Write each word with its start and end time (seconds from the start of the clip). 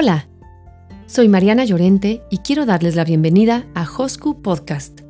Hola, 0.00 0.28
soy 1.06 1.26
Mariana 1.26 1.64
Llorente 1.64 2.22
y 2.30 2.38
quiero 2.38 2.66
darles 2.66 2.94
la 2.94 3.02
bienvenida 3.02 3.66
a 3.74 3.82
Hosku 3.82 4.42
Podcast. 4.42 5.00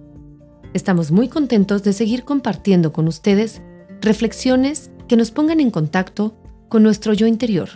Estamos 0.72 1.10
muy 1.10 1.28
contentos 1.28 1.82
de 1.82 1.92
seguir 1.92 2.24
compartiendo 2.24 2.90
con 2.90 3.06
ustedes 3.06 3.60
reflexiones 4.00 4.90
que 5.06 5.16
nos 5.16 5.30
pongan 5.30 5.60
en 5.60 5.70
contacto 5.70 6.38
con 6.70 6.82
nuestro 6.82 7.12
yo 7.12 7.26
interior, 7.26 7.68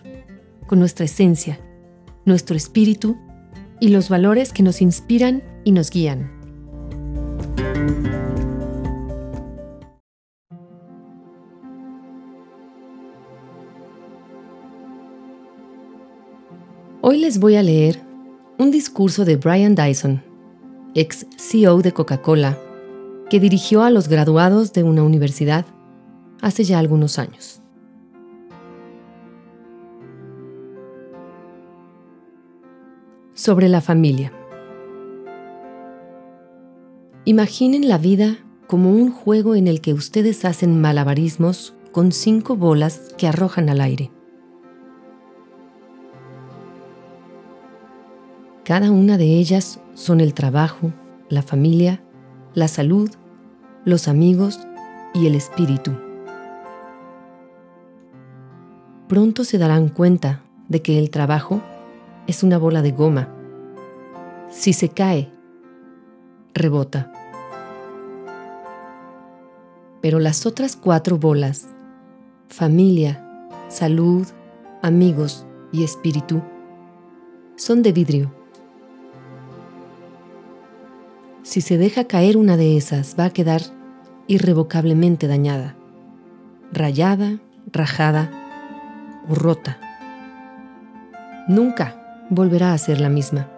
con 0.67 0.79
nuestra 0.79 1.05
esencia, 1.05 1.61
nuestro 2.25 2.57
espíritu 2.57 3.19
y 3.79 3.89
los 3.89 4.09
valores 4.09 4.55
que 4.55 4.63
nos 4.63 4.81
inspiran 4.81 5.43
y 5.65 5.73
nos 5.73 5.91
guían. 5.91 6.31
Hoy 17.05 17.19
les 17.19 17.41
voy 17.41 17.57
a 17.57 17.65
leer 17.65 18.01
un 18.61 18.71
discurso 18.71 19.25
de 19.25 19.35
Brian 19.35 19.75
Dyson, 19.75 20.23
ex 20.95 21.27
CEO 21.37 21.83
de 21.83 21.91
Coca-Cola, 21.91 22.57
que 23.29 23.41
dirigió 23.41 23.83
a 23.83 23.91
los 23.91 24.07
graduados 24.07 24.73
de 24.73 24.85
una 24.85 25.03
universidad 25.03 25.67
hace 26.41 26.63
ya 26.63 26.79
algunos 26.79 27.19
años. 27.19 27.61
Sobre 33.35 33.69
la 33.69 33.81
familia. 33.81 34.33
Imaginen 37.25 37.89
la 37.89 37.99
vida 37.99 38.37
como 38.69 38.93
un 38.93 39.11
juego 39.11 39.57
en 39.57 39.67
el 39.67 39.81
que 39.81 39.93
ustedes 39.93 40.45
hacen 40.45 40.81
malabarismos 40.81 41.75
con 41.91 42.13
cinco 42.13 42.55
bolas 42.55 43.13
que 43.19 43.27
arrojan 43.27 43.71
al 43.71 43.81
aire. 43.81 44.13
Cada 48.65 48.93
una 48.93 49.19
de 49.19 49.25
ellas 49.25 49.81
son 49.95 50.21
el 50.21 50.35
trabajo, 50.35 50.93
la 51.29 51.43
familia, 51.43 52.01
la 52.55 52.69
salud, 52.69 53.11
los 53.85 54.07
amigos 54.07 54.61
y 55.15 55.27
el 55.27 55.35
espíritu. 55.35 55.91
Pronto 59.09 59.43
se 59.43 59.59
darán 59.59 59.89
cuenta 59.89 60.43
de 60.69 60.81
que 60.81 61.01
el 61.01 61.11
trabajo 61.11 61.61
es 62.29 62.45
una 62.45 62.57
bola 62.57 62.83
de 62.83 62.93
goma. 62.93 63.29
Si 64.49 64.73
se 64.73 64.91
cae, 64.91 65.29
rebota. 66.55 67.13
Pero 70.01 70.21
las 70.21 70.47
otras 70.47 70.77
cuatro 70.77 71.19
bolas, 71.19 71.67
familia, 72.47 73.51
salud, 73.67 74.25
amigos 74.83 75.47
y 75.73 75.83
espíritu, 75.83 76.43
son 77.57 77.83
de 77.83 77.93
vidrio 77.93 78.42
si 81.53 81.61
se 81.61 81.77
deja 81.77 82.05
caer 82.05 82.39
una 82.39 82.57
de 82.57 82.79
esas, 82.79 83.15
va 83.21 83.27
a 83.27 83.31
quedar 83.31 83.61
irrevocablemente 84.27 85.29
dañada, 85.29 85.75
rayada, 86.73 87.41
rajada 87.71 88.31
o 89.29 89.35
rota. 89.35 89.79
Nunca 91.49 92.25
volverá 92.31 92.73
a 92.73 92.79
ser 92.79 93.03
la 93.03 93.11
misma. 93.11 93.51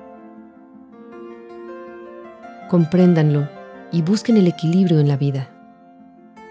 Compréndanlo 2.68 3.48
y 3.92 4.02
busquen 4.02 4.38
el 4.38 4.48
equilibrio 4.48 4.98
en 4.98 5.06
la 5.06 5.16
vida. 5.16 5.48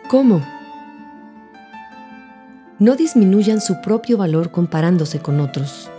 ¿Cómo? 0.08 0.42
No 2.80 2.96
disminuyan 2.96 3.60
su 3.60 3.82
propio 3.82 4.16
valor 4.16 4.50
comparándose 4.50 5.20
con 5.20 5.42
otros 5.42 5.92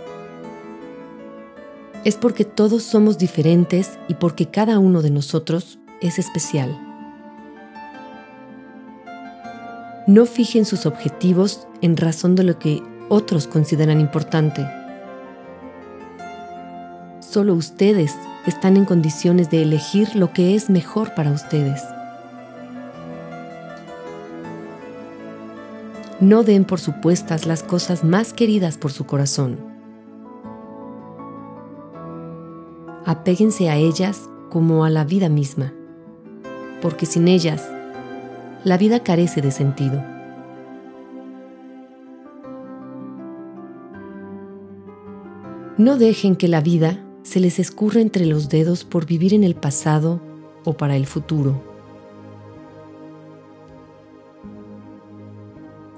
es 2.05 2.17
porque 2.17 2.45
todos 2.45 2.83
somos 2.83 3.17
diferentes 3.17 3.97
y 4.07 4.13
porque 4.13 4.45
cada 4.45 4.77
uno 4.77 5.01
de 5.01 5.09
nosotros 5.09 5.79
es 6.01 6.19
especial. 6.19 6.79
No 10.05 10.27
fijen 10.27 10.65
sus 10.65 10.85
objetivos 10.85 11.67
en 11.81 11.97
razón 11.97 12.35
de 12.35 12.43
lo 12.43 12.59
que 12.59 12.83
otros 13.09 13.47
consideran 13.47 13.99
importante. 13.99 14.65
Solo 17.21 17.55
ustedes 17.55 18.13
están 18.45 18.77
en 18.77 18.85
condiciones 18.85 19.49
de 19.49 19.63
elegir 19.63 20.15
lo 20.15 20.31
que 20.31 20.53
es 20.53 20.69
mejor 20.69 21.15
para 21.15 21.31
ustedes. 21.31 21.81
No 26.19 26.43
den 26.43 26.65
por 26.65 26.79
supuestas 26.79 27.47
las 27.47 27.63
cosas 27.63 28.03
más 28.03 28.31
queridas 28.31 28.77
por 28.77 28.91
su 28.91 29.07
corazón. 29.07 29.74
Apéguense 33.05 33.69
a 33.69 33.77
ellas 33.77 34.27
como 34.49 34.83
a 34.83 34.89
la 34.89 35.03
vida 35.05 35.29
misma, 35.29 35.73
porque 36.81 37.05
sin 37.05 37.27
ellas, 37.27 37.69
la 38.63 38.77
vida 38.77 39.01
carece 39.01 39.41
de 39.41 39.51
sentido. 39.51 40.03
No 45.77 45.97
dejen 45.97 46.35
que 46.35 46.47
la 46.47 46.61
vida 46.61 46.99
se 47.23 47.39
les 47.39 47.59
escurra 47.59 48.01
entre 48.01 48.25
los 48.25 48.49
dedos 48.49 48.83
por 48.83 49.05
vivir 49.05 49.33
en 49.33 49.43
el 49.43 49.55
pasado 49.55 50.21
o 50.63 50.73
para 50.73 50.95
el 50.95 51.05
futuro. 51.05 51.61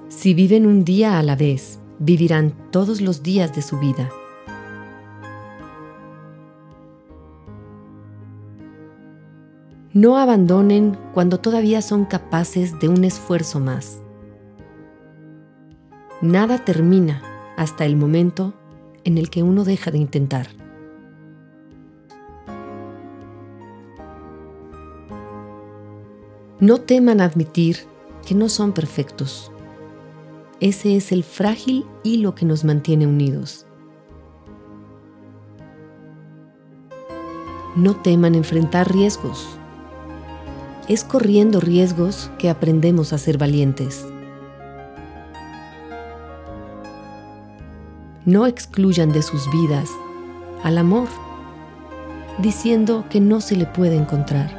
Si 0.08 0.34
viven 0.34 0.66
un 0.66 0.84
día 0.84 1.18
a 1.18 1.22
la 1.22 1.36
vez, 1.36 1.78
vivirán 2.00 2.52
todos 2.70 3.00
los 3.00 3.22
días 3.22 3.54
de 3.54 3.62
su 3.62 3.78
vida. 3.78 4.10
No 10.00 10.16
abandonen 10.16 10.96
cuando 11.12 11.40
todavía 11.40 11.82
son 11.82 12.04
capaces 12.04 12.78
de 12.78 12.88
un 12.88 13.02
esfuerzo 13.02 13.58
más. 13.58 14.00
Nada 16.22 16.64
termina 16.64 17.20
hasta 17.56 17.84
el 17.84 17.96
momento 17.96 18.54
en 19.02 19.18
el 19.18 19.28
que 19.28 19.42
uno 19.42 19.64
deja 19.64 19.90
de 19.90 19.98
intentar. 19.98 20.46
No 26.60 26.78
teman 26.78 27.20
admitir 27.20 27.78
que 28.24 28.36
no 28.36 28.48
son 28.48 28.70
perfectos. 28.70 29.50
Ese 30.60 30.94
es 30.94 31.10
el 31.10 31.24
frágil 31.24 31.84
hilo 32.04 32.36
que 32.36 32.46
nos 32.46 32.62
mantiene 32.62 33.08
unidos. 33.08 33.66
No 37.74 37.96
teman 37.96 38.36
enfrentar 38.36 38.92
riesgos 38.92 39.57
es 40.88 41.04
corriendo 41.04 41.60
riesgos 41.60 42.30
que 42.38 42.48
aprendemos 42.48 43.12
a 43.12 43.18
ser 43.18 43.36
valientes. 43.36 44.06
No 48.24 48.46
excluyan 48.46 49.12
de 49.12 49.22
sus 49.22 49.50
vidas 49.52 49.90
al 50.64 50.78
amor, 50.78 51.08
diciendo 52.38 53.04
que 53.10 53.20
no 53.20 53.40
se 53.42 53.56
le 53.56 53.66
puede 53.66 53.96
encontrar. 53.96 54.50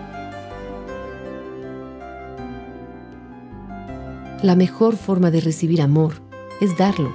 La 4.44 4.56
mejor 4.56 4.96
forma 4.96 5.31
de 5.31 5.41
recibir 5.41 5.81
amor 5.81 6.13
es 6.61 6.78
darlo. 6.78 7.11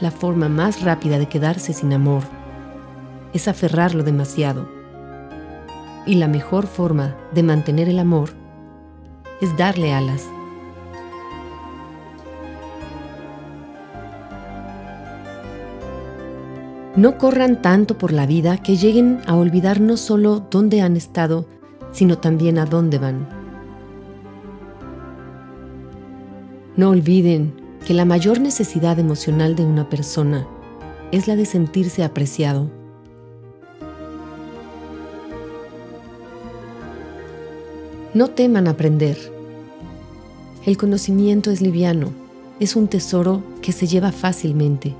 La 0.00 0.10
forma 0.10 0.48
más 0.48 0.82
rápida 0.82 1.18
de 1.18 1.26
quedarse 1.26 1.72
sin 1.72 1.92
amor 1.92 2.24
es 3.32 3.46
aferrarlo 3.46 4.02
demasiado 4.02 4.81
y 6.06 6.16
la 6.16 6.28
mejor 6.28 6.66
forma 6.66 7.16
de 7.32 7.42
mantener 7.42 7.88
el 7.88 7.98
amor 7.98 8.30
es 9.40 9.56
darle 9.56 9.92
alas. 9.92 10.26
No 16.94 17.16
corran 17.16 17.62
tanto 17.62 17.96
por 17.96 18.12
la 18.12 18.26
vida 18.26 18.58
que 18.58 18.76
lleguen 18.76 19.20
a 19.26 19.36
olvidar 19.36 19.80
no 19.80 19.96
solo 19.96 20.40
dónde 20.50 20.82
han 20.82 20.96
estado, 20.96 21.46
sino 21.90 22.18
también 22.18 22.58
a 22.58 22.66
dónde 22.66 22.98
van. 22.98 23.26
No 26.76 26.90
olviden 26.90 27.54
que 27.86 27.94
la 27.94 28.04
mayor 28.04 28.40
necesidad 28.40 28.98
emocional 28.98 29.56
de 29.56 29.64
una 29.64 29.88
persona 29.88 30.46
es 31.12 31.28
la 31.28 31.36
de 31.36 31.46
sentirse 31.46 32.04
apreciado 32.04 32.70
No 38.14 38.28
teman 38.28 38.68
aprender. 38.68 39.16
El 40.66 40.76
conocimiento 40.76 41.50
es 41.50 41.62
liviano, 41.62 42.12
es 42.60 42.76
un 42.76 42.86
tesoro 42.86 43.42
que 43.62 43.72
se 43.72 43.86
lleva 43.86 44.12
fácilmente. 44.12 44.94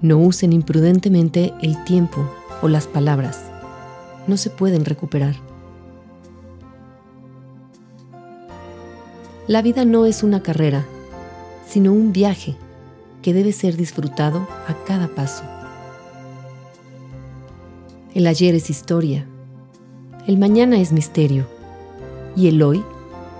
No 0.00 0.16
usen 0.16 0.54
imprudentemente 0.54 1.52
el 1.60 1.84
tiempo 1.84 2.26
o 2.62 2.68
las 2.68 2.86
palabras. 2.86 3.44
No 4.26 4.38
se 4.38 4.48
pueden 4.48 4.86
recuperar. 4.86 5.34
La 9.46 9.60
vida 9.60 9.84
no 9.84 10.06
es 10.06 10.22
una 10.22 10.42
carrera, 10.42 10.86
sino 11.68 11.92
un 11.92 12.14
viaje 12.14 12.56
que 13.20 13.34
debe 13.34 13.52
ser 13.52 13.76
disfrutado 13.76 14.48
a 14.66 14.74
cada 14.86 15.08
paso. 15.08 15.59
El 18.14 18.26
ayer 18.26 18.56
es 18.56 18.70
historia, 18.70 19.24
el 20.26 20.36
mañana 20.36 20.80
es 20.80 20.90
misterio 20.90 21.46
y 22.34 22.48
el 22.48 22.60
hoy 22.60 22.82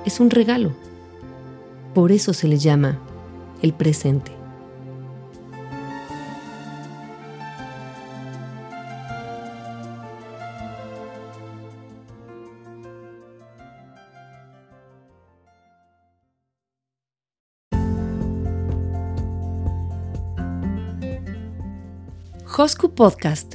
es 0.07 0.21
un 0.21 0.31
regalo. 0.31 0.73
Por 1.93 2.13
eso 2.13 2.33
se 2.33 2.47
le 2.47 2.57
llama 2.57 2.99
el 3.63 3.73
presente. 3.73 4.31
Podcast, 22.95 23.55